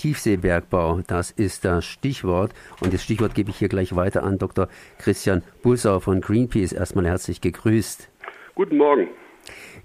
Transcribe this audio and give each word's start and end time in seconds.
Tiefseebergbau, 0.00 1.02
das 1.06 1.30
ist 1.30 1.66
das 1.66 1.84
Stichwort. 1.84 2.54
Und 2.80 2.94
das 2.94 3.02
Stichwort 3.02 3.34
gebe 3.34 3.50
ich 3.50 3.56
hier 3.56 3.68
gleich 3.68 3.94
weiter 3.94 4.22
an 4.22 4.38
Dr. 4.38 4.68
Christian 4.96 5.42
Bussau 5.62 6.00
von 6.00 6.22
Greenpeace. 6.22 6.72
Erstmal 6.72 7.06
herzlich 7.06 7.42
gegrüßt. 7.42 8.08
Guten 8.54 8.78
Morgen. 8.78 9.08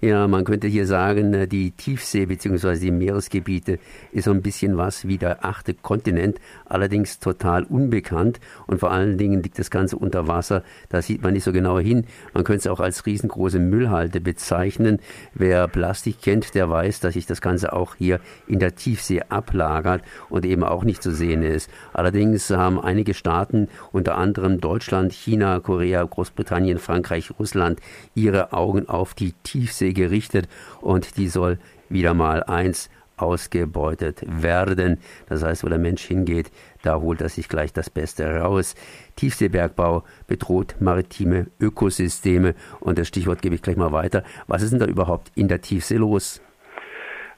Ja, 0.02 0.28
man 0.28 0.44
könnte 0.44 0.66
hier 0.66 0.86
sagen, 0.86 1.32
äh, 1.32 1.48
die 1.48 1.70
Tiefsee 1.70 2.26
bzw. 2.26 2.78
die 2.78 2.90
Meeresgebiete 2.90 3.78
ist 4.12 4.24
so 4.24 4.30
ein 4.30 4.42
bisschen 4.42 4.76
was 4.76 5.08
wie 5.08 5.16
der 5.16 5.44
achte 5.44 5.72
Kontinent, 5.72 6.38
allerdings 6.66 7.18
total 7.18 7.64
unbekannt 7.64 8.38
und 8.66 8.78
vor 8.78 8.90
allen 8.90 9.16
Dingen 9.16 9.42
liegt 9.42 9.58
das 9.58 9.70
Ganze 9.70 9.96
unter 9.96 10.28
Wasser. 10.28 10.62
Da 10.90 11.00
sieht 11.00 11.22
man 11.22 11.32
nicht 11.32 11.44
so 11.44 11.52
genau 11.52 11.78
hin. 11.78 12.04
Man 12.34 12.44
könnte 12.44 12.60
es 12.60 12.66
auch 12.66 12.80
als 12.80 13.06
riesengroße 13.06 13.58
Müllhalde 13.58 14.20
bezeichnen. 14.20 14.98
Wer 15.34 15.66
Plastik 15.66 16.20
kennt, 16.20 16.54
der 16.54 16.68
weiß, 16.68 17.00
dass 17.00 17.14
sich 17.14 17.26
das 17.26 17.40
Ganze 17.40 17.72
auch 17.72 17.94
hier 17.94 18.20
in 18.46 18.58
der 18.58 18.76
Tiefsee 18.76 19.22
ablagert 19.28 20.02
und 20.28 20.44
eben 20.44 20.62
auch 20.62 20.84
nicht 20.84 21.02
zu 21.02 21.10
sehen 21.10 21.42
ist. 21.42 21.70
Allerdings 21.94 22.50
haben 22.50 22.78
einige 22.78 23.14
Staaten, 23.14 23.68
unter 23.92 24.18
anderem 24.18 24.60
Deutschland, 24.60 25.14
China, 25.14 25.58
Korea, 25.60 26.04
Großbritannien, 26.04 26.78
Frankreich, 26.78 27.32
Russland, 27.38 27.80
ihre 28.14 28.52
Augen 28.52 28.88
auf 28.88 29.14
die 29.14 29.32
Tiefsee 29.42 29.55
Ostsee 29.62 29.92
gerichtet 29.92 30.48
und 30.80 31.16
die 31.16 31.28
soll 31.28 31.58
wieder 31.88 32.14
mal 32.14 32.42
eins 32.42 32.90
ausgebeutet 33.16 34.22
werden. 34.26 34.98
Das 35.28 35.42
heißt, 35.42 35.64
wo 35.64 35.68
der 35.68 35.78
Mensch 35.78 36.02
hingeht, 36.02 36.50
da 36.82 37.00
holt 37.00 37.20
er 37.20 37.28
sich 37.28 37.48
gleich 37.48 37.72
das 37.72 37.90
Beste 37.90 38.40
raus. 38.40 38.74
Tiefseebergbau 39.16 40.04
bedroht 40.26 40.76
maritime 40.80 41.46
Ökosysteme 41.58 42.54
und 42.80 42.98
das 42.98 43.08
Stichwort 43.08 43.42
gebe 43.42 43.54
ich 43.54 43.62
gleich 43.62 43.76
mal 43.76 43.92
weiter. 43.92 44.22
Was 44.46 44.62
ist 44.62 44.72
denn 44.72 44.80
da 44.80 44.86
überhaupt 44.86 45.32
in 45.34 45.48
der 45.48 45.62
Tiefsee 45.62 45.96
los? 45.96 46.40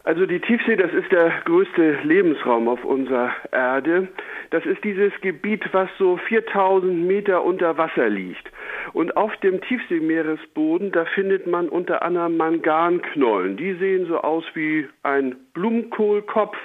Also 0.09 0.25
die 0.25 0.41
Tiefsee, 0.41 0.75
das 0.77 0.91
ist 0.95 1.12
der 1.12 1.30
größte 1.45 1.98
Lebensraum 2.03 2.67
auf 2.67 2.83
unserer 2.83 3.30
Erde. 3.53 4.09
Das 4.48 4.65
ist 4.65 4.83
dieses 4.83 5.12
Gebiet, 5.21 5.62
was 5.73 5.91
so 5.98 6.17
4000 6.17 7.06
Meter 7.06 7.45
unter 7.45 7.77
Wasser 7.77 8.09
liegt. 8.09 8.51
Und 8.95 9.19
auf 9.19 9.36
dem 9.42 9.61
Tiefseemeeresboden, 9.61 10.92
da 10.92 11.05
findet 11.05 11.47
man 11.47 11.69
unter 11.69 12.01
anderem 12.01 12.39
Manganknollen. 12.39 13.59
Die 13.59 13.75
sehen 13.75 14.06
so 14.06 14.19
aus 14.23 14.45
wie 14.55 14.89
ein 15.03 15.36
Blumenkohlkopf, 15.53 16.56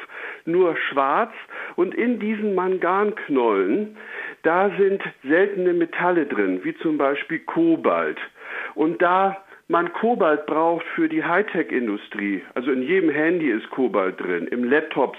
nur 0.46 0.78
schwarz. 0.78 1.34
Und 1.76 1.94
in 1.96 2.20
diesen 2.20 2.56
Manganknollen, 2.56 3.98
da 4.44 4.72
sind 4.78 5.04
seltene 5.22 5.74
Metalle 5.74 6.28
drin, 6.28 6.62
wie 6.64 6.78
zum 6.78 6.98
Beispiel 6.98 7.40
Kobalt. 7.40 8.20
Und 8.74 9.02
da 9.02 9.43
man 9.68 9.94
Kobalt 9.94 10.46
braucht 10.46 10.86
für 10.96 11.08
die 11.08 11.24
Hightech-Industrie, 11.24 12.42
also 12.54 12.72
in 12.72 12.84
jedem 12.84 13.10
Handy 13.10 13.50
ist 13.50 13.70
Kobalt 13.70 14.20
drin, 14.20 14.48
im 14.48 14.66
Laptop 14.66 15.16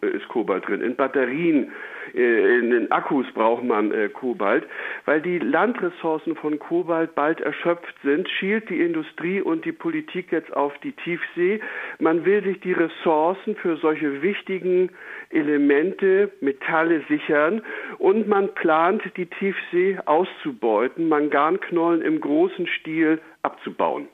ist 0.00 0.28
Kobalt 0.28 0.68
drin, 0.68 0.82
in 0.82 0.94
Batterien, 0.94 1.72
äh, 2.14 2.58
in 2.58 2.70
den 2.70 2.92
Akkus 2.92 3.26
braucht 3.34 3.64
man 3.64 3.92
äh, 3.92 4.08
Kobalt, 4.08 4.64
weil 5.04 5.20
die 5.20 5.38
Landressourcen 5.38 6.36
von 6.36 6.58
Kobalt 6.58 7.14
bald 7.14 7.40
erschöpft 7.40 7.94
sind, 8.04 8.28
schielt 8.28 8.68
die 8.70 8.80
Industrie 8.80 9.40
und 9.40 9.64
die 9.64 9.72
Politik 9.72 10.30
jetzt 10.30 10.52
auf 10.54 10.72
die 10.78 10.92
Tiefsee. 10.92 11.60
Man 11.98 12.24
will 12.24 12.42
sich 12.44 12.60
die 12.60 12.72
Ressourcen 12.72 13.56
für 13.56 13.76
solche 13.76 14.22
wichtigen 14.22 14.90
Elemente, 15.30 16.30
Metalle 16.40 17.02
sichern 17.08 17.62
und 17.98 18.28
man 18.28 18.54
plant, 18.54 19.02
die 19.16 19.26
Tiefsee 19.26 19.98
auszubeuten, 20.04 21.08
Manganknollen 21.08 22.02
im 22.02 22.20
großen 22.20 22.66
Stil 22.66 23.20
abzubauen. 23.42 24.08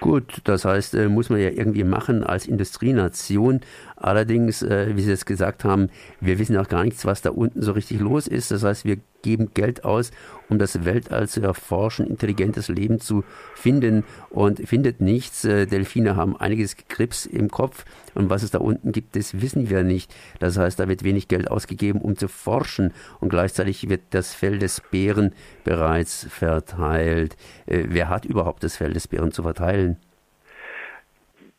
Gut, 0.00 0.42
das 0.44 0.64
heißt, 0.64 0.94
äh, 0.94 1.08
muss 1.08 1.28
man 1.28 1.40
ja 1.40 1.50
irgendwie 1.50 1.82
machen 1.82 2.22
als 2.22 2.46
Industrienation. 2.46 3.62
Allerdings, 3.96 4.62
äh, 4.62 4.94
wie 4.94 5.02
Sie 5.02 5.10
es 5.10 5.26
gesagt 5.26 5.64
haben, 5.64 5.90
wir 6.20 6.38
wissen 6.38 6.56
auch 6.56 6.68
gar 6.68 6.84
nichts, 6.84 7.04
was 7.04 7.20
da 7.20 7.30
unten 7.30 7.62
so 7.62 7.72
richtig 7.72 7.98
los 7.98 8.28
ist. 8.28 8.52
Das 8.52 8.62
heißt, 8.62 8.84
wir 8.84 8.98
geben 9.22 9.50
Geld 9.54 9.84
aus, 9.84 10.10
um 10.48 10.58
das 10.58 10.84
Weltall 10.84 11.28
zu 11.28 11.42
erforschen, 11.42 12.06
intelligentes 12.06 12.68
Leben 12.68 13.00
zu 13.00 13.24
finden 13.54 14.04
und 14.30 14.66
findet 14.66 15.00
nichts. 15.00 15.44
Äh, 15.44 15.66
Delfine 15.66 16.16
haben 16.16 16.36
einiges 16.36 16.76
Grips 16.88 17.26
im 17.26 17.50
Kopf 17.50 17.84
und 18.14 18.30
was 18.30 18.42
es 18.42 18.50
da 18.50 18.58
unten 18.58 18.92
gibt, 18.92 19.16
das 19.16 19.40
wissen 19.40 19.70
wir 19.70 19.82
nicht. 19.82 20.14
Das 20.38 20.56
heißt, 20.56 20.78
da 20.78 20.88
wird 20.88 21.04
wenig 21.04 21.28
Geld 21.28 21.50
ausgegeben, 21.50 22.00
um 22.00 22.16
zu 22.16 22.28
forschen 22.28 22.92
und 23.20 23.28
gleichzeitig 23.28 23.88
wird 23.88 24.02
das 24.10 24.34
Fell 24.34 24.58
des 24.58 24.80
Bären 24.90 25.32
bereits 25.64 26.26
verteilt. 26.30 27.36
Äh, 27.66 27.84
wer 27.88 28.08
hat 28.08 28.24
überhaupt 28.24 28.62
das 28.64 28.76
Fell 28.76 28.92
des 28.92 29.08
Bären 29.08 29.32
zu 29.32 29.42
verteilen? 29.42 29.96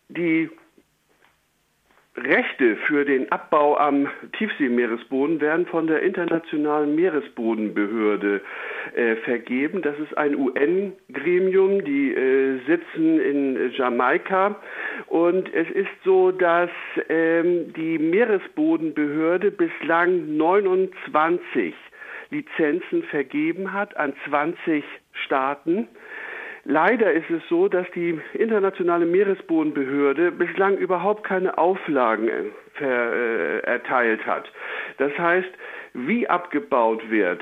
Die 0.09 0.49
Rechte 2.25 2.75
für 2.87 3.05
den 3.05 3.31
Abbau 3.31 3.77
am 3.77 4.07
Tiefseemeeresboden 4.37 5.41
werden 5.41 5.65
von 5.65 5.87
der 5.87 6.01
Internationalen 6.01 6.95
Meeresbodenbehörde 6.95 8.41
äh, 8.95 9.15
vergeben. 9.17 9.81
Das 9.81 9.97
ist 9.99 10.17
ein 10.17 10.35
UN-Gremium, 10.35 11.83
die 11.83 12.13
äh, 12.13 12.59
sitzen 12.67 13.19
in 13.19 13.71
Jamaika. 13.73 14.55
Und 15.07 15.53
es 15.53 15.69
ist 15.71 15.89
so, 16.03 16.31
dass 16.31 16.69
ähm, 17.09 17.73
die 17.73 17.97
Meeresbodenbehörde 17.97 19.51
bislang 19.51 20.37
29 20.37 21.73
Lizenzen 22.31 23.03
vergeben 23.03 23.73
hat 23.73 23.97
an 23.97 24.13
20 24.27 24.83
Staaten. 25.25 25.87
Leider 26.71 27.11
ist 27.11 27.31
es 27.31 27.41
so, 27.49 27.67
dass 27.67 27.87
die 27.95 28.21
internationale 28.33 29.07
Meeresbodenbehörde 29.07 30.31
bislang 30.31 30.77
überhaupt 30.77 31.23
keine 31.23 31.57
Auflagen 31.57 32.29
äh, 32.79 32.85
äh, 32.85 33.59
erteilt 33.61 34.23
hat. 34.27 34.51
Das 34.99 35.11
heißt, 35.17 35.49
wie 35.95 36.29
abgebaut 36.29 37.09
wird, 37.09 37.41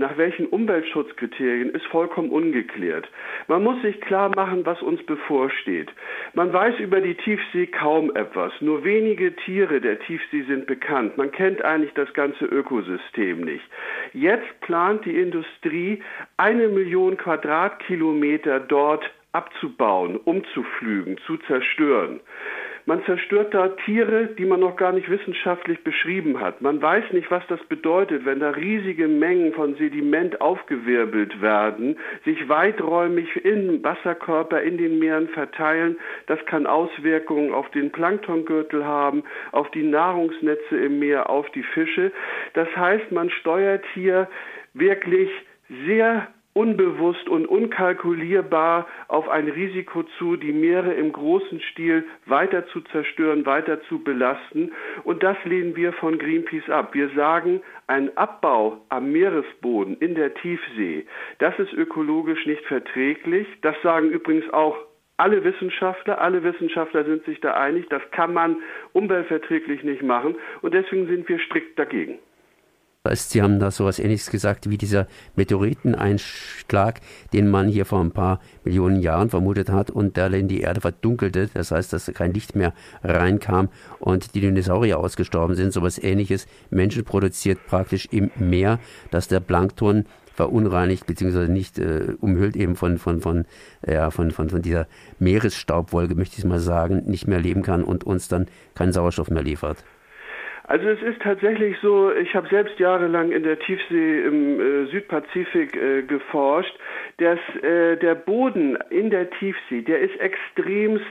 nach 0.00 0.16
welchen 0.16 0.46
Umweltschutzkriterien 0.46 1.70
ist 1.70 1.84
vollkommen 1.86 2.30
ungeklärt. 2.30 3.06
Man 3.48 3.62
muss 3.62 3.82
sich 3.82 4.00
klar 4.00 4.30
machen, 4.34 4.64
was 4.64 4.80
uns 4.80 5.04
bevorsteht. 5.04 5.90
Man 6.32 6.52
weiß 6.52 6.80
über 6.80 7.02
die 7.02 7.14
Tiefsee 7.14 7.66
kaum 7.66 8.10
etwas. 8.16 8.50
Nur 8.60 8.82
wenige 8.82 9.36
Tiere 9.36 9.78
der 9.78 9.98
Tiefsee 10.00 10.42
sind 10.44 10.66
bekannt. 10.66 11.18
Man 11.18 11.30
kennt 11.30 11.62
eigentlich 11.62 11.92
das 11.92 12.10
ganze 12.14 12.46
Ökosystem 12.46 13.42
nicht. 13.42 13.64
Jetzt 14.14 14.60
plant 14.62 15.04
die 15.04 15.20
Industrie, 15.20 16.02
eine 16.38 16.68
Million 16.68 17.18
Quadratkilometer 17.18 18.58
dort 18.58 19.04
abzubauen, 19.32 20.16
umzuflügen, 20.16 21.18
zu 21.26 21.36
zerstören. 21.46 22.20
Man 22.90 23.04
zerstört 23.04 23.54
da 23.54 23.68
Tiere, 23.68 24.30
die 24.36 24.44
man 24.44 24.58
noch 24.58 24.74
gar 24.74 24.90
nicht 24.90 25.08
wissenschaftlich 25.08 25.84
beschrieben 25.84 26.40
hat. 26.40 26.60
Man 26.60 26.82
weiß 26.82 27.12
nicht, 27.12 27.30
was 27.30 27.46
das 27.46 27.62
bedeutet, 27.66 28.24
wenn 28.24 28.40
da 28.40 28.50
riesige 28.50 29.06
Mengen 29.06 29.52
von 29.52 29.76
Sediment 29.76 30.40
aufgewirbelt 30.40 31.40
werden, 31.40 31.96
sich 32.24 32.48
weiträumig 32.48 33.44
in 33.44 33.84
Wasserkörper 33.84 34.60
in 34.62 34.76
den 34.76 34.98
Meeren 34.98 35.28
verteilen. 35.28 35.98
Das 36.26 36.44
kann 36.46 36.66
Auswirkungen 36.66 37.54
auf 37.54 37.70
den 37.70 37.92
Planktongürtel 37.92 38.84
haben, 38.84 39.22
auf 39.52 39.70
die 39.70 39.84
Nahrungsnetze 39.84 40.76
im 40.76 40.98
Meer, 40.98 41.30
auf 41.30 41.48
die 41.50 41.62
Fische. 41.62 42.10
Das 42.54 42.66
heißt, 42.74 43.12
man 43.12 43.30
steuert 43.30 43.84
hier 43.94 44.28
wirklich 44.74 45.30
sehr 45.86 46.26
unbewusst 46.52 47.28
und 47.28 47.46
unkalkulierbar 47.46 48.86
auf 49.08 49.28
ein 49.28 49.48
Risiko 49.48 50.02
zu, 50.18 50.36
die 50.36 50.52
Meere 50.52 50.94
im 50.94 51.12
großen 51.12 51.60
Stil 51.72 52.04
weiter 52.26 52.66
zu 52.68 52.80
zerstören, 52.80 53.46
weiter 53.46 53.80
zu 53.82 54.02
belasten. 54.02 54.72
Und 55.04 55.22
das 55.22 55.36
lehnen 55.44 55.76
wir 55.76 55.92
von 55.92 56.18
Greenpeace 56.18 56.68
ab. 56.68 56.94
Wir 56.94 57.08
sagen, 57.10 57.62
ein 57.86 58.16
Abbau 58.16 58.80
am 58.88 59.12
Meeresboden 59.12 59.96
in 59.98 60.14
der 60.14 60.34
Tiefsee, 60.34 61.06
das 61.38 61.58
ist 61.58 61.72
ökologisch 61.72 62.46
nicht 62.46 62.64
verträglich. 62.66 63.46
Das 63.62 63.76
sagen 63.82 64.10
übrigens 64.10 64.48
auch 64.52 64.76
alle 65.20 65.44
Wissenschaftler, 65.44 66.20
alle 66.20 66.42
Wissenschaftler 66.42 67.04
sind 67.04 67.24
sich 67.26 67.40
da 67.40 67.52
einig, 67.52 67.86
das 67.90 68.02
kann 68.10 68.32
man 68.32 68.56
umweltverträglich 68.94 69.84
nicht 69.84 70.02
machen 70.02 70.34
und 70.62 70.72
deswegen 70.72 71.06
sind 71.08 71.28
wir 71.28 71.38
strikt 71.40 71.78
dagegen. 71.78 72.18
Sie 73.08 73.40
haben 73.40 73.58
da 73.60 73.70
so 73.70 73.84
etwas 73.84 73.98
Ähnliches 73.98 74.28
gesagt 74.28 74.68
wie 74.68 74.76
dieser 74.76 75.06
Meteoriteneinschlag, 75.34 77.00
den 77.32 77.48
man 77.48 77.66
hier 77.66 77.86
vor 77.86 77.98
ein 77.98 78.10
paar 78.10 78.40
Millionen 78.62 79.00
Jahren 79.00 79.30
vermutet 79.30 79.70
hat 79.70 79.90
und 79.90 80.18
der 80.18 80.30
in 80.34 80.48
die 80.48 80.60
Erde 80.60 80.82
verdunkelte. 80.82 81.48
Das 81.54 81.70
heißt, 81.70 81.94
dass 81.94 82.12
kein 82.12 82.34
Licht 82.34 82.54
mehr 82.54 82.74
reinkam 83.02 83.70
und 84.00 84.34
die 84.34 84.42
Dinosaurier 84.42 84.98
ausgestorben 84.98 85.56
sind. 85.56 85.72
So 85.72 85.80
etwas 85.80 85.96
Ähnliches. 85.96 86.46
Menschen 86.68 87.02
produziert 87.04 87.66
praktisch 87.66 88.06
im 88.10 88.32
Meer, 88.36 88.78
dass 89.10 89.28
der 89.28 89.40
Plankton 89.40 90.04
verunreinigt 90.34 91.06
beziehungsweise 91.06 91.50
nicht 91.50 91.78
äh, 91.78 92.14
umhüllt 92.20 92.54
eben 92.54 92.76
von 92.76 92.98
von 92.98 93.20
von 93.20 93.46
ja 93.86 94.10
von, 94.10 94.30
von 94.30 94.50
von 94.50 94.60
dieser 94.62 94.86
Meeresstaubwolke 95.18 96.14
möchte 96.14 96.38
ich 96.38 96.44
mal 96.44 96.60
sagen 96.60 97.04
nicht 97.06 97.26
mehr 97.26 97.40
leben 97.40 97.62
kann 97.62 97.82
und 97.82 98.04
uns 98.04 98.28
dann 98.28 98.46
keinen 98.74 98.92
Sauerstoff 98.92 99.30
mehr 99.30 99.42
liefert. 99.42 99.84
Also 100.70 100.88
es 100.88 101.02
ist 101.02 101.20
tatsächlich 101.20 101.76
so, 101.82 102.12
ich 102.12 102.32
habe 102.36 102.46
selbst 102.46 102.78
jahrelang 102.78 103.32
in 103.32 103.42
der 103.42 103.58
Tiefsee 103.58 104.22
im 104.24 104.60
äh, 104.60 104.86
Südpazifik 104.92 105.74
äh, 105.74 106.02
geforscht, 106.02 106.72
dass 107.16 107.40
äh, 107.60 107.96
der 107.96 108.14
Boden 108.14 108.78
in 108.88 109.10
der 109.10 109.28
Tiefsee, 109.30 109.82
der 109.82 109.98
ist 109.98 110.14
extremst 110.20 111.02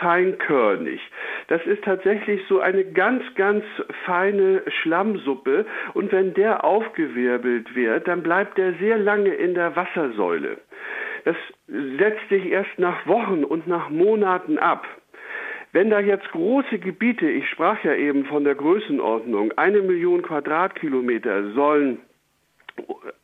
feinkörnig. 0.00 1.00
Das 1.48 1.64
ist 1.64 1.82
tatsächlich 1.84 2.42
so 2.46 2.60
eine 2.60 2.84
ganz, 2.84 3.22
ganz 3.36 3.64
feine 4.04 4.62
Schlammsuppe 4.82 5.64
und 5.94 6.12
wenn 6.12 6.34
der 6.34 6.62
aufgewirbelt 6.62 7.74
wird, 7.74 8.06
dann 8.06 8.22
bleibt 8.22 8.58
der 8.58 8.74
sehr 8.74 8.98
lange 8.98 9.32
in 9.32 9.54
der 9.54 9.74
Wassersäule. 9.74 10.58
Das 11.24 11.36
setzt 11.66 12.28
sich 12.28 12.50
erst 12.50 12.78
nach 12.78 13.06
Wochen 13.06 13.44
und 13.44 13.66
nach 13.66 13.88
Monaten 13.88 14.58
ab. 14.58 14.86
Wenn 15.76 15.90
da 15.90 16.00
jetzt 16.00 16.30
große 16.30 16.78
Gebiete, 16.78 17.28
ich 17.28 17.50
sprach 17.50 17.84
ja 17.84 17.92
eben 17.92 18.24
von 18.24 18.44
der 18.44 18.54
Größenordnung, 18.54 19.52
eine 19.58 19.82
Million 19.82 20.22
Quadratkilometer 20.22 21.52
sollen 21.52 21.98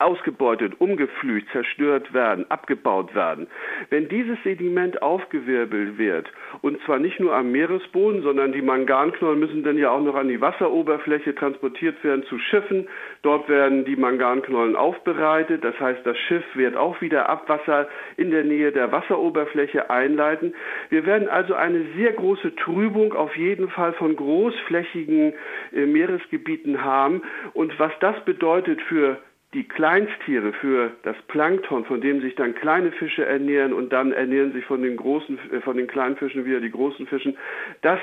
ausgebeutet, 0.03 0.75
umgepflügt, 0.81 1.51
zerstört 1.53 2.13
werden, 2.13 2.51
abgebaut 2.51 3.15
werden. 3.15 3.47
Wenn 3.91 4.09
dieses 4.09 4.43
Sediment 4.43 5.01
aufgewirbelt 5.01 5.97
wird, 5.97 6.31
und 6.61 6.81
zwar 6.83 6.99
nicht 6.99 7.21
nur 7.21 7.35
am 7.35 7.53
Meeresboden, 7.53 8.23
sondern 8.23 8.53
die 8.53 8.63
Manganknollen 8.63 9.39
müssen 9.39 9.63
dann 9.63 9.79
ja 9.79 9.91
auch 9.91 10.03
noch 10.03 10.15
an 10.15 10.29
die 10.29 10.41
Wasseroberfläche 10.41 11.35
transportiert 11.35 12.03
werden 12.05 12.25
zu 12.25 12.39
Schiffen. 12.39 12.89
Dort 13.23 13.49
werden 13.49 13.85
die 13.85 13.97
Manganknollen 13.97 14.77
aufbereitet. 14.77 15.65
Das 15.65 15.79
heißt, 15.79 16.05
das 16.05 16.19
Schiff 16.19 16.45
wird 16.55 16.77
auch 16.77 17.01
wieder 17.01 17.29
Abwasser 17.29 17.89
in 18.17 18.31
der 18.31 18.45
Nähe 18.45 18.73
der 18.73 18.91
Wasseroberfläche 18.91 19.89
einleiten. 19.91 20.55
Wir 20.91 21.07
werden 21.07 21.29
also 21.29 21.55
eine 21.55 21.85
sehr 21.97 22.13
große 22.13 22.57
Trübung 22.57 23.13
auf 23.15 23.37
jeden 23.37 23.69
Fall 23.69 23.93
von 23.95 24.17
großflächigen 24.17 25.33
äh, 25.73 25.87
Meeresgebieten 25.87 26.83
haben. 26.83 27.23
Und 27.55 27.79
was 27.79 27.93
das 28.01 28.25
bedeutet 28.25 28.81
für 28.83 29.19
die 29.55 29.65
Kleinsttiere 29.65 30.53
für 30.55 30.93
das 31.03 31.17
Plankton, 31.29 31.85
von 31.85 32.01
dem 32.01 32.23
sich 32.23 32.35
dann 32.37 32.55
kleine 32.55 32.91
Fische 32.93 33.25
ernähren 33.25 33.73
und 33.73 33.93
dann 33.93 34.13
ernähren 34.13 34.53
sich 34.53 34.65
von 34.65 34.83
den 34.83 34.97
großen, 34.97 35.39
äh, 35.53 35.61
von 35.61 35.77
den 35.77 35.87
kleinen 35.87 36.17
Fischen 36.17 36.45
wieder 36.45 36.61
die 36.61 36.71
großen 36.71 37.07
Fischen, 37.07 37.37
das 37.83 38.01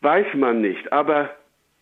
weiß 0.00 0.26
man 0.34 0.60
nicht. 0.60 0.92
Aber 0.92 1.30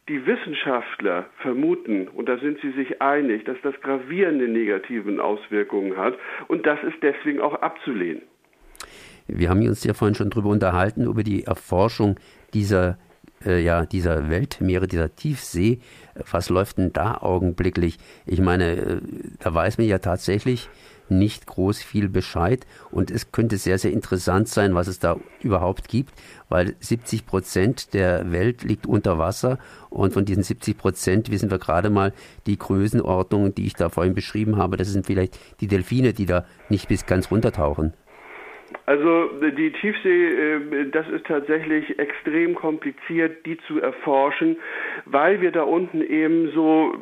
die 0.09 0.27
Wissenschaftler 0.27 1.27
vermuten, 1.41 2.09
und 2.09 2.29
da 2.29 2.39
sind 2.39 2.59
sie 2.61 2.73
sich 2.73 3.01
einig, 3.01 3.45
dass 3.45 3.57
das 3.63 3.75
gravierende 3.81 4.49
negativen 4.49 5.21
Auswirkungen 5.21 5.97
hat 5.97 6.19
und 6.49 6.67
das 6.67 6.83
ist 6.83 6.97
deswegen 7.03 7.41
auch 7.41 7.55
abzulehnen. 7.55 8.23
Wir 9.29 9.51
haben 9.51 9.61
uns 9.61 9.85
ja 9.85 9.95
vorhin 9.95 10.15
schon 10.15 10.31
darüber 10.31 10.49
unterhalten, 10.49 11.05
über 11.05 11.23
die 11.23 11.45
Erforschung 11.45 12.19
dieser 12.55 12.99
äh, 13.45 13.63
ja, 13.63 13.87
dieser 13.87 14.29
Weltmeere, 14.29 14.87
dieser 14.87 15.15
Tiefsee, 15.15 15.81
was 16.31 16.49
läuft 16.49 16.79
denn 16.79 16.93
da 16.93 17.19
augenblicklich? 17.19 17.99
Ich 18.27 18.41
meine, 18.41 18.77
äh, 18.77 19.01
da 19.39 19.55
weiß 19.55 19.79
man 19.79 19.87
ja 19.87 19.99
tatsächlich 19.99 20.69
nicht 21.11 21.47
groß 21.47 21.83
viel 21.83 22.09
Bescheid 22.09 22.67
und 22.91 23.11
es 23.11 23.33
könnte 23.33 23.57
sehr, 23.57 23.79
sehr 23.79 23.93
interessant 23.93 24.49
sein, 24.49 24.75
was 24.75 24.87
es 24.87 25.01
da 25.01 25.17
überhaupt 25.43 25.89
gibt, 25.89 26.15
weil 26.49 26.77
70 26.81 27.27
Prozent 27.27 27.95
der 27.95 28.31
Welt 28.33 28.63
liegt 28.63 28.87
unter 28.87 29.19
Wasser 29.19 29.59
und 29.89 30.13
von 30.13 30.25
diesen 30.25 30.43
70 30.43 30.79
Prozent 30.79 31.31
wissen 31.31 31.51
wir 31.51 31.59
gerade 31.59 31.91
mal 31.91 32.13
die 32.47 32.59
Größenordnung, 32.59 33.55
die 33.55 33.67
ich 33.67 33.75
da 33.75 33.89
vorhin 33.89 34.15
beschrieben 34.15 34.57
habe. 34.57 34.77
Das 34.77 34.89
sind 34.89 35.07
vielleicht 35.07 35.39
die 35.61 35.67
Delfine, 35.67 36.13
die 36.13 36.27
da 36.27 36.47
nicht 36.69 36.89
bis 36.89 37.07
ganz 37.07 37.31
runtertauchen. 37.31 37.93
Also 38.87 39.29
die 39.41 39.71
Tiefsee, 39.73 40.55
äh, 40.55 40.91
das 40.91 41.09
ist 41.09 41.27
tatsächlich 41.27 41.99
extrem 41.99 42.55
kompliziert, 42.55 43.47
die 43.47 43.57
zu 43.69 43.81
erforschen, 43.81 44.57
weil 45.05 45.41
wir 45.41 45.53
da 45.53 45.63
unten 45.63 46.03
eben 46.03 46.51
so 46.53 46.95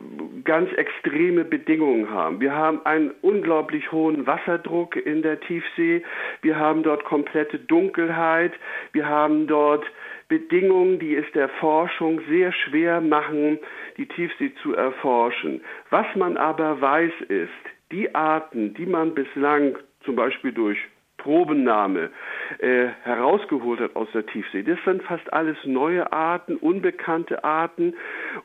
ganz 0.45 0.71
extreme 0.75 1.45
Bedingungen 1.45 2.11
haben. 2.11 2.41
Wir 2.41 2.55
haben 2.55 2.85
einen 2.85 3.13
unglaublich 3.23 3.91
hohen 3.91 4.27
Wasserdruck 4.27 4.97
in 4.97 5.23
der 5.23 5.41
Tiefsee, 5.41 6.03
wir 6.43 6.59
haben 6.59 6.83
dort 6.83 7.05
komplette 7.05 7.59
Dunkelheit, 7.59 8.53
wir 8.93 9.09
haben 9.09 9.47
dort 9.47 9.85
Bedingungen, 10.29 10.99
die 10.99 11.17
es 11.17 11.25
der 11.33 11.49
Forschung 11.49 12.21
sehr 12.29 12.53
schwer 12.53 13.01
machen, 13.01 13.59
die 13.97 14.07
Tiefsee 14.07 14.53
zu 14.63 14.75
erforschen. 14.75 15.63
Was 15.89 16.07
man 16.17 16.37
aber 16.37 16.81
weiß 16.81 17.13
ist, 17.29 17.49
die 17.93 18.15
Arten, 18.15 18.75
die 18.75 18.85
man 18.85 19.15
bislang 19.15 19.79
zum 20.05 20.17
Beispiel 20.17 20.53
durch 20.53 20.79
Probennahme 21.19 22.11
äh, 22.59 22.87
herausgeholt 23.03 23.81
hat 23.81 23.97
aus 23.97 24.09
der 24.15 24.25
Tiefsee. 24.27 24.63
Das 24.63 24.79
sind 24.85 25.03
fast 25.03 25.31
alles 25.33 25.57
neue 25.65 26.11
Arten, 26.13 26.57
unbekannte 26.57 27.45
Arten 27.45 27.95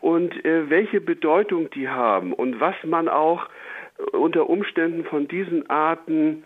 und 0.01 0.43
äh, 0.43 0.69
welche 0.69 0.99
Bedeutung 0.99 1.69
die 1.69 1.87
haben 1.87 2.33
und 2.33 2.59
was 2.59 2.75
man 2.83 3.07
auch 3.07 3.47
äh, 3.97 4.17
unter 4.17 4.49
Umständen 4.49 5.05
von 5.05 5.27
diesen 5.27 5.69
Arten 5.69 6.43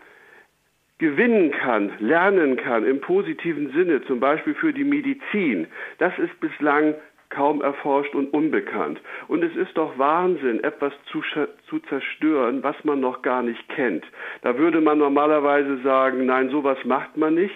gewinnen 0.99 1.51
kann, 1.51 1.91
lernen 1.99 2.57
kann 2.57 2.85
im 2.85 3.01
positiven 3.01 3.71
Sinne, 3.71 4.03
zum 4.05 4.19
Beispiel 4.19 4.55
für 4.55 4.73
die 4.73 4.83
Medizin, 4.83 5.67
das 5.99 6.17
ist 6.17 6.39
bislang 6.39 6.95
kaum 7.37 7.61
erforscht 7.61 8.15
und 8.15 8.33
unbekannt. 8.33 8.99
Und 9.27 9.43
es 9.43 9.55
ist 9.55 9.77
doch 9.77 9.95
Wahnsinn, 9.99 10.63
etwas 10.63 10.91
zu, 11.11 11.21
zu 11.69 11.79
zerstören, 11.87 12.63
was 12.63 12.75
man 12.83 12.99
noch 12.99 13.21
gar 13.21 13.43
nicht 13.43 13.69
kennt. 13.69 14.03
Da 14.41 14.57
würde 14.57 14.81
man 14.81 14.97
normalerweise 14.97 15.77
sagen, 15.83 16.25
nein, 16.25 16.49
sowas 16.49 16.79
macht 16.83 17.15
man 17.15 17.35
nicht. 17.35 17.53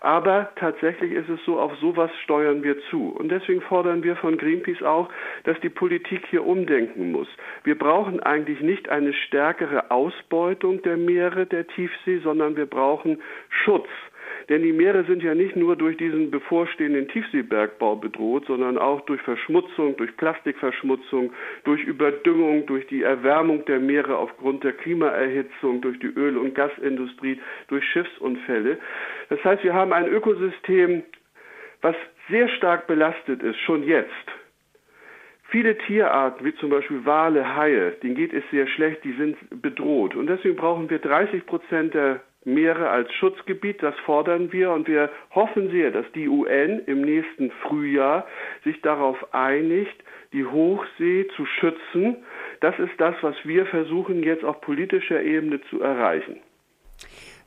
Aber 0.00 0.50
tatsächlich 0.54 1.10
ist 1.10 1.28
es 1.28 1.44
so, 1.44 1.58
auf 1.58 1.72
sowas 1.80 2.10
steuern 2.22 2.62
wir 2.62 2.78
zu. 2.90 3.08
Und 3.08 3.30
deswegen 3.30 3.60
fordern 3.62 4.04
wir 4.04 4.14
von 4.14 4.38
Greenpeace 4.38 4.84
auch, 4.84 5.08
dass 5.42 5.58
die 5.60 5.68
Politik 5.68 6.26
hier 6.30 6.46
umdenken 6.46 7.10
muss. 7.10 7.28
Wir 7.64 7.76
brauchen 7.76 8.20
eigentlich 8.20 8.60
nicht 8.60 8.88
eine 8.88 9.12
stärkere 9.12 9.90
Ausbeutung 9.90 10.80
der 10.82 10.96
Meere, 10.96 11.46
der 11.46 11.66
Tiefsee, 11.66 12.18
sondern 12.18 12.56
wir 12.56 12.66
brauchen 12.66 13.20
Schutz. 13.48 13.88
Denn 14.48 14.62
die 14.62 14.72
Meere 14.72 15.04
sind 15.04 15.22
ja 15.22 15.34
nicht 15.34 15.56
nur 15.56 15.76
durch 15.76 15.96
diesen 15.96 16.30
bevorstehenden 16.30 17.08
Tiefseebergbau 17.08 17.96
bedroht, 17.96 18.44
sondern 18.46 18.76
auch 18.76 19.00
durch 19.02 19.20
Verschmutzung, 19.22 19.96
durch 19.96 20.14
Plastikverschmutzung, 20.16 21.32
durch 21.64 21.82
Überdüngung, 21.84 22.66
durch 22.66 22.86
die 22.88 23.02
Erwärmung 23.02 23.64
der 23.64 23.80
Meere 23.80 24.16
aufgrund 24.18 24.64
der 24.64 24.72
Klimaerhitzung, 24.72 25.80
durch 25.80 25.98
die 25.98 26.08
Öl- 26.08 26.36
und 26.36 26.54
Gasindustrie, 26.54 27.40
durch 27.68 27.84
Schiffsunfälle. 27.84 28.78
Das 29.30 29.42
heißt, 29.42 29.64
wir 29.64 29.72
haben 29.72 29.92
ein 29.92 30.08
Ökosystem, 30.08 31.02
was 31.80 31.96
sehr 32.28 32.48
stark 32.48 32.86
belastet 32.86 33.42
ist, 33.42 33.58
schon 33.60 33.82
jetzt. 33.84 34.10
Viele 35.48 35.78
Tierarten, 35.78 36.44
wie 36.44 36.54
zum 36.56 36.70
Beispiel 36.70 37.04
Wale, 37.04 37.54
Haie, 37.54 37.92
denen 38.02 38.14
geht 38.14 38.32
es 38.32 38.42
sehr 38.50 38.66
schlecht, 38.66 39.04
die 39.04 39.12
sind 39.12 39.36
bedroht. 39.62 40.16
Und 40.16 40.26
deswegen 40.26 40.56
brauchen 40.56 40.90
wir 40.90 40.98
30 40.98 41.46
Prozent 41.46 41.94
der 41.94 42.20
Meere 42.44 42.90
als 42.90 43.12
Schutzgebiet, 43.14 43.82
das 43.82 43.94
fordern 44.04 44.52
wir 44.52 44.70
und 44.70 44.86
wir 44.86 45.10
hoffen 45.34 45.70
sehr, 45.70 45.90
dass 45.90 46.04
die 46.14 46.28
UN 46.28 46.80
im 46.86 47.00
nächsten 47.00 47.50
Frühjahr 47.62 48.26
sich 48.64 48.80
darauf 48.82 49.32
einigt, 49.32 49.96
die 50.32 50.44
Hochsee 50.44 51.26
zu 51.36 51.46
schützen. 51.46 52.16
Das 52.60 52.78
ist 52.78 52.92
das, 52.98 53.14
was 53.22 53.36
wir 53.44 53.66
versuchen 53.66 54.22
jetzt 54.22 54.44
auf 54.44 54.60
politischer 54.60 55.22
Ebene 55.22 55.60
zu 55.70 55.80
erreichen. 55.80 56.36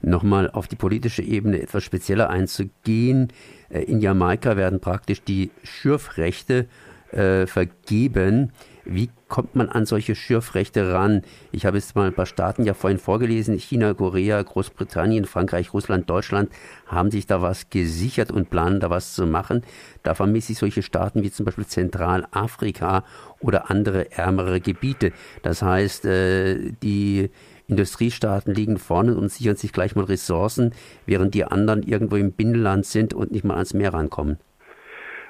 Nochmal 0.02 0.50
auf 0.52 0.68
die 0.68 0.76
politische 0.76 1.24
Ebene 1.24 1.62
etwas 1.62 1.84
spezieller 1.84 2.30
einzugehen. 2.30 3.34
Äh, 3.70 3.84
in 3.84 4.00
Jamaika 4.00 4.56
werden 4.56 4.80
praktisch 4.80 5.24
die 5.24 5.52
Schürfrechte 5.64 6.68
äh, 7.12 7.48
vergeben. 7.48 8.52
Wie 8.90 9.10
kommt 9.28 9.56
man 9.56 9.68
an 9.68 9.86
solche 9.86 10.16
Schürfrechte 10.16 10.94
ran? 10.94 11.24
Ich 11.52 11.66
habe 11.66 11.78
jetzt 11.78 11.96
mal 11.96 12.08
ein 12.08 12.14
paar 12.14 12.26
Staaten 12.26 12.64
ja 12.64 12.74
vorhin 12.74 13.00
vorgelesen. 13.00 13.58
China, 13.60 13.94
Korea, 13.94 14.42
Großbritannien, 14.42 15.26
Frankreich, 15.26 15.74
Russland, 15.74 16.10
Deutschland 16.10 16.50
haben 16.86 17.12
sich 17.12 17.28
da 17.28 17.42
was 17.42 17.70
gesichert 17.70 18.32
und 18.32 18.50
planen 18.50 18.80
da 18.80 18.90
was 18.90 19.14
zu 19.14 19.26
machen. 19.28 19.64
Da 20.04 20.14
vermisse 20.14 20.54
ich 20.54 20.60
solche 20.60 20.84
Staaten 20.84 21.22
wie 21.22 21.32
zum 21.32 21.46
Beispiel 21.46 21.66
Zentralafrika 21.66 23.04
oder 23.42 23.70
andere 23.70 24.12
ärmere 24.12 24.62
Gebiete. 24.62 25.12
Das 25.42 25.62
heißt, 25.62 26.06
äh, 26.06 26.72
die 26.82 27.30
Industriestaaten 27.68 28.54
liegen 28.54 28.78
vorne 28.78 29.18
und 29.18 29.30
sichern 29.30 29.58
sich 29.58 29.74
gleich 29.74 29.96
mal 29.96 30.06
Ressourcen, 30.06 30.74
während 31.06 31.34
die 31.34 31.44
anderen 31.44 31.84
irgendwo 31.84 32.16
im 32.16 32.32
Binnenland 32.32 32.86
sind 32.86 33.14
und 33.14 33.32
nicht 33.32 33.44
mal 33.44 33.56
ans 33.56 33.74
Meer 33.74 33.94
rankommen. 33.94 34.38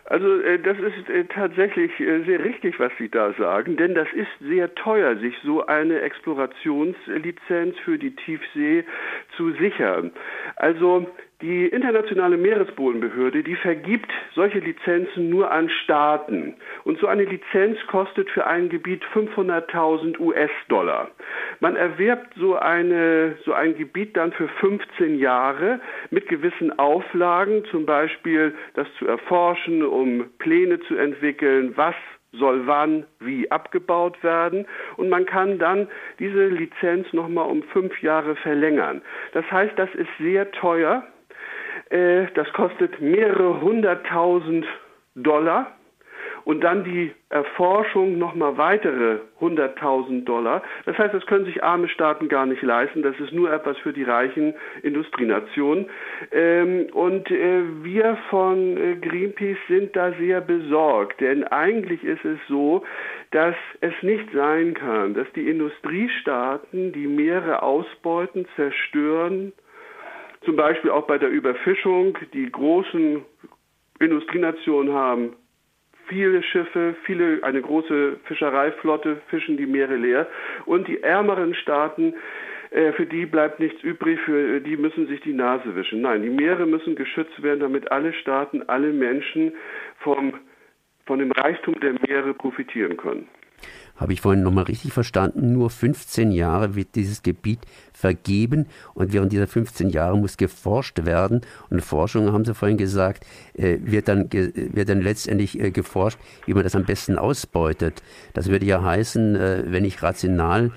Also 0.09 0.39
äh, 0.39 0.57
das 0.57 0.77
ist 0.79 1.09
äh, 1.09 1.25
tatsächlich 1.25 1.99
äh, 1.99 2.23
sehr 2.23 2.43
richtig, 2.43 2.79
was 2.79 2.91
Sie 2.97 3.09
da 3.09 3.33
sagen, 3.33 3.75
denn 3.75 3.93
das 3.93 4.07
ist 4.13 4.29
sehr 4.39 4.73
teuer, 4.75 5.17
sich 5.17 5.35
so 5.43 5.65
eine 5.65 5.99
Explorationslizenz 5.99 7.77
für 7.83 7.97
die 7.97 8.15
Tiefsee 8.15 8.85
zu 9.35 9.51
sichern. 9.51 10.11
Also 10.55 11.07
die 11.41 11.67
internationale 11.67 12.35
Meeresbodenbehörde, 12.35 13.43
die 13.43 13.55
vergibt 13.55 14.11
solche 14.33 14.57
Lizenzen 14.57 15.29
nur 15.29 15.51
an 15.51 15.69
Staaten. 15.69 16.55
Und 16.83 16.99
so 16.99 17.05
eine 17.05 17.25
Lizenz 17.25 17.77
kostet 17.87 18.29
für 18.31 18.47
ein 18.47 18.69
Gebiet 18.69 19.03
500.000 19.13 20.19
US-Dollar. 20.19 21.11
Man 21.59 21.75
erwirbt 21.75 22.33
so, 22.37 22.55
eine, 22.55 23.35
so 23.45 23.53
ein 23.53 23.77
Gebiet 23.77 24.17
dann 24.17 24.31
für 24.31 24.47
15 24.47 25.19
Jahre 25.19 25.79
mit 26.09 26.27
gewissen 26.27 26.77
Auflagen, 26.79 27.63
zum 27.65 27.85
Beispiel 27.85 28.55
das 28.73 28.87
zu 28.97 29.05
erforschen, 29.05 29.83
um 29.83 30.25
Pläne 30.39 30.79
zu 30.81 30.95
entwickeln, 30.95 31.73
was 31.75 31.95
soll 32.31 32.65
wann 32.65 33.05
wie 33.19 33.49
abgebaut 33.51 34.21
werden 34.23 34.65
und 34.97 35.09
man 35.09 35.25
kann 35.25 35.59
dann 35.59 35.87
diese 36.19 36.47
Lizenz 36.47 37.11
nochmal 37.13 37.49
um 37.49 37.63
fünf 37.63 38.01
Jahre 38.01 38.35
verlängern. 38.35 39.01
Das 39.33 39.49
heißt, 39.49 39.73
das 39.77 39.89
ist 39.95 40.09
sehr 40.19 40.51
teuer 40.51 41.07
das 41.89 42.51
kostet 42.53 42.99
mehrere 42.99 43.61
hunderttausend 43.61 44.65
Dollar 45.15 45.77
und 46.47 46.61
dann 46.61 46.85
die 46.85 47.11
Erforschung 47.27 48.17
nochmal 48.17 48.57
weitere 48.57 49.17
100.000 49.41 50.23
Dollar. 50.23 50.63
Das 50.85 50.97
heißt, 50.97 51.13
das 51.13 51.25
können 51.25 51.43
sich 51.43 51.61
arme 51.61 51.89
Staaten 51.89 52.29
gar 52.29 52.45
nicht 52.45 52.61
leisten. 52.61 53.01
Das 53.01 53.19
ist 53.19 53.33
nur 53.33 53.51
etwas 53.51 53.77
für 53.79 53.91
die 53.91 54.03
reichen 54.03 54.53
Industrienationen. 54.81 55.87
Ähm, 56.31 56.87
und 56.93 57.29
äh, 57.29 57.63
wir 57.83 58.17
von 58.29 58.77
äh, 58.77 58.95
Greenpeace 58.95 59.57
sind 59.67 59.93
da 59.97 60.13
sehr 60.13 60.39
besorgt, 60.39 61.19
denn 61.19 61.43
eigentlich 61.43 62.01
ist 62.05 62.23
es 62.23 62.39
so, 62.47 62.81
dass 63.31 63.55
es 63.81 63.93
nicht 64.01 64.31
sein 64.31 64.73
kann, 64.73 65.15
dass 65.15 65.27
die 65.35 65.49
Industriestaaten 65.49 66.93
die 66.93 67.07
Meere 67.07 67.61
ausbeuten, 67.61 68.47
zerstören, 68.55 69.51
zum 70.47 70.55
Beispiel 70.55 70.91
auch 70.91 71.05
bei 71.07 71.17
der 71.17 71.29
Überfischung. 71.29 72.17
Die 72.33 72.49
großen 72.49 73.21
Industrienationen 73.99 74.93
haben 74.93 75.35
viele 76.07 76.41
Schiffe, 76.41 76.95
viele, 77.03 77.43
eine 77.43 77.61
große 77.61 78.15
Fischereiflotte 78.23 79.21
fischen 79.27 79.57
die 79.57 79.65
Meere 79.65 79.97
leer 79.97 80.25
und 80.65 80.87
die 80.87 81.03
ärmeren 81.03 81.53
Staaten 81.53 82.13
äh, 82.71 82.93
für 82.93 83.05
die 83.05 83.25
bleibt 83.25 83.59
nichts 83.59 83.83
übrig, 83.83 84.21
für 84.21 84.61
die 84.61 84.77
müssen 84.77 85.07
sich 85.07 85.19
die 85.19 85.33
Nase 85.33 85.75
wischen. 85.75 85.99
Nein, 85.99 86.21
die 86.21 86.29
Meere 86.29 86.65
müssen 86.65 86.95
geschützt 86.95 87.43
werden, 87.43 87.59
damit 87.59 87.91
alle 87.91 88.13
Staaten, 88.13 88.63
alle 88.67 88.93
Menschen 88.93 89.51
vom, 89.99 90.33
von 91.05 91.19
dem 91.19 91.33
Reichtum 91.33 91.77
der 91.81 91.95
Meere 92.07 92.33
profitieren 92.33 92.95
können. 92.95 93.27
Habe 93.97 94.13
ich 94.13 94.21
vorhin 94.21 94.43
nochmal 94.43 94.65
richtig 94.65 94.93
verstanden? 94.93 95.53
Nur 95.53 95.69
15 95.69 96.31
Jahre 96.31 96.75
wird 96.75 96.95
dieses 96.95 97.23
Gebiet 97.23 97.59
vergeben 97.93 98.67
und 98.93 99.11
während 99.11 99.31
dieser 99.31 99.47
15 99.47 99.89
Jahre 99.89 100.17
muss 100.17 100.37
geforscht 100.37 101.05
werden. 101.05 101.41
Und 101.69 101.81
Forschung, 101.81 102.31
haben 102.31 102.45
Sie 102.45 102.53
vorhin 102.53 102.77
gesagt, 102.77 103.25
äh, 103.55 103.77
wird 103.81 104.07
dann, 104.07 104.31
wird 104.31 104.89
dann 104.89 105.01
letztendlich 105.01 105.59
äh, 105.59 105.71
geforscht, 105.71 106.19
wie 106.45 106.53
man 106.53 106.63
das 106.63 106.75
am 106.75 106.85
besten 106.85 107.17
ausbeutet. 107.17 108.03
Das 108.33 108.47
würde 108.49 108.65
ja 108.65 108.83
heißen, 108.83 109.35
äh, 109.35 109.63
wenn 109.67 109.85
ich 109.85 110.01
rational 110.01 110.71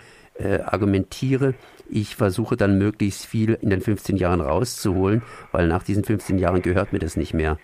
argumentiere, 0.65 1.53
ich 1.91 2.17
versuche 2.17 2.57
dann 2.57 2.79
möglichst 2.79 3.27
viel 3.27 3.59
in 3.61 3.69
den 3.69 3.83
15 3.83 4.17
Jahren 4.17 4.41
rauszuholen, 4.41 5.21
weil 5.53 5.67
nach 5.67 5.83
diesen 5.83 6.03
15 6.03 6.39
Jahren 6.39 6.63
gehört 6.63 6.95
mir 6.95 6.99
das 6.99 7.17
nicht 7.17 7.35
mehr. 7.35 7.59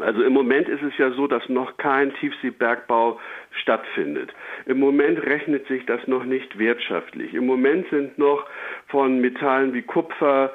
Also 0.00 0.22
im 0.22 0.32
Moment 0.32 0.68
ist 0.68 0.82
es 0.82 0.96
ja 0.98 1.10
so, 1.12 1.26
dass 1.26 1.48
noch 1.48 1.76
kein 1.78 2.12
Tiefseebergbau 2.14 3.18
stattfindet. 3.50 4.32
Im 4.66 4.78
Moment 4.78 5.22
rechnet 5.22 5.66
sich 5.68 5.86
das 5.86 6.06
noch 6.06 6.24
nicht 6.24 6.58
wirtschaftlich. 6.58 7.32
Im 7.34 7.46
Moment 7.46 7.88
sind 7.90 8.18
noch 8.18 8.46
von 8.88 9.20
Metallen 9.20 9.72
wie 9.72 9.82
Kupfer, 9.82 10.52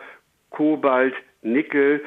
Kobalt, 0.51 1.15
Nickel 1.41 2.01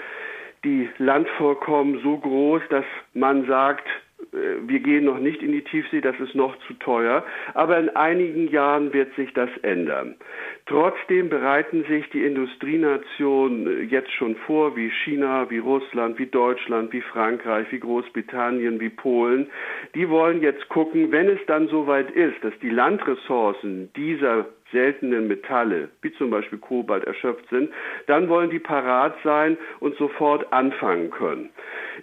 die 0.64 0.88
Landvorkommen 0.98 2.00
so 2.02 2.16
groß, 2.16 2.62
dass 2.70 2.84
man 3.12 3.46
sagt, 3.46 3.86
wir 4.32 4.80
gehen 4.80 5.04
noch 5.04 5.18
nicht 5.18 5.42
in 5.42 5.52
die 5.52 5.62
Tiefsee, 5.62 6.00
das 6.00 6.18
ist 6.20 6.34
noch 6.34 6.56
zu 6.66 6.74
teuer, 6.74 7.24
aber 7.54 7.78
in 7.78 7.90
einigen 7.90 8.48
Jahren 8.48 8.92
wird 8.92 9.14
sich 9.14 9.32
das 9.32 9.50
ändern. 9.62 10.16
Trotzdem 10.66 11.28
bereiten 11.28 11.84
sich 11.84 12.08
die 12.10 12.24
Industrienationen 12.24 13.66
äh, 13.66 13.82
jetzt 13.82 14.12
schon 14.12 14.36
vor, 14.46 14.76
wie 14.76 14.90
China, 15.04 15.50
wie 15.50 15.58
Russland, 15.58 16.18
wie 16.18 16.26
Deutschland, 16.26 16.92
wie 16.92 17.02
Frankreich, 17.02 17.66
wie 17.70 17.80
Großbritannien, 17.80 18.80
wie 18.80 18.88
Polen. 18.88 19.48
Die 19.94 20.08
wollen 20.08 20.40
jetzt 20.40 20.68
gucken, 20.70 21.12
wenn 21.12 21.28
es 21.28 21.40
dann 21.46 21.68
soweit 21.68 22.10
ist, 22.10 22.42
dass 22.42 22.58
die 22.60 22.70
Landressourcen 22.70 23.90
dieser 23.94 24.46
seltenen 24.72 25.28
Metalle, 25.28 25.88
wie 26.02 26.12
zum 26.14 26.30
Beispiel 26.30 26.58
Kobalt, 26.58 27.04
erschöpft 27.04 27.48
sind, 27.50 27.70
dann 28.06 28.28
wollen 28.28 28.50
die 28.50 28.58
parat 28.58 29.14
sein 29.22 29.56
und 29.80 29.96
sofort 29.96 30.52
anfangen 30.52 31.10
können. 31.10 31.50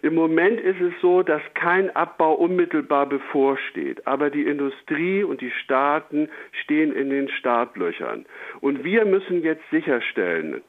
Im 0.02 0.16
Moment 0.16 0.60
ist 0.62 0.80
es 0.80 0.94
so, 1.02 1.22
dass 1.24 1.42
kein 1.54 1.94
Abbau 1.96 2.34
unmittelbar 2.34 3.08
bevorsteht, 3.08 4.06
aber 4.08 4.30
die 4.30 4.44
Industrie 4.44 5.24
und 5.24 5.42
die 5.42 5.52
Staaten 5.52 6.30
stehen 6.64 6.94
in 6.94 7.10
den 7.10 7.30
Startlöchern. 7.30 8.26
Und 8.62 8.84
wir 8.84 9.06
müssen 9.06 9.44
jetzt 9.44 9.70
sicherstellen, 9.70 10.62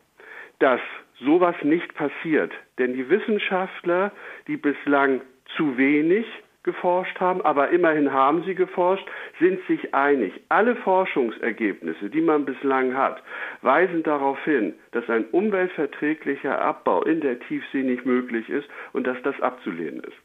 dass 0.59 0.81
sowas 1.21 1.57
nicht 1.63 1.95
passiert. 1.95 2.53
Denn 2.79 2.95
die 2.95 3.09
Wissenschaftler, 3.09 4.13
die 4.49 4.57
bislang 4.57 5.21
zu 5.57 5.77
wenig 5.77 6.27
geforscht 6.63 7.19
haben, 7.21 7.43
aber 7.43 7.71
immerhin 7.71 8.13
haben 8.13 8.45
sie 8.45 8.55
geforscht, 8.55 9.07
sind 9.41 9.59
sich 9.67 9.95
einig. 9.95 10.33
Alle 10.49 10.77
Forschungsergebnisse, 10.77 12.11
die 12.11 12.21
man 12.21 12.45
bislang 12.45 12.95
hat, 12.97 13.23
weisen 13.63 14.03
darauf 14.03 14.43
hin, 14.45 14.75
dass 14.93 15.09
ein 15.09 15.25
umweltverträglicher 15.27 16.61
Abbau 16.61 17.03
in 17.03 17.21
der 17.21 17.41
Tiefsee 17.41 17.83
nicht 17.83 18.07
möglich 18.07 18.49
ist 18.49 18.69
und 18.93 19.07
dass 19.07 19.17
das 19.23 19.41
abzulehnen 19.41 20.01
ist. 20.01 20.17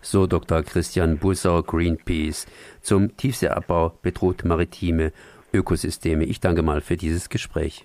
So 0.00 0.26
Dr. 0.26 0.62
Christian 0.62 1.18
Bussau, 1.18 1.62
Greenpeace, 1.62 2.46
zum 2.80 3.16
Tiefseeabbau 3.16 3.98
bedroht 4.02 4.44
maritime 4.44 5.12
Ökosysteme. 5.52 6.24
Ich 6.24 6.40
danke 6.40 6.62
mal 6.62 6.80
für 6.80 6.96
dieses 6.96 7.28
Gespräch. 7.28 7.84